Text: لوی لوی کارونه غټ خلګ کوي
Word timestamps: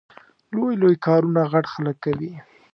لوی 0.55 0.73
لوی 0.81 0.95
کارونه 1.05 1.41
غټ 1.51 1.65
خلګ 1.73 1.95
کوي 2.05 2.31